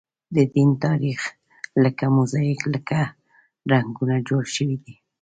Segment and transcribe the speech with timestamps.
[0.35, 1.21] د دین تاریخ
[1.83, 2.79] لکه موزاییک له
[3.71, 4.95] رنګونو جوړ شوی دی.